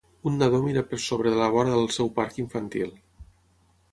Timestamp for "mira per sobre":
0.67-1.33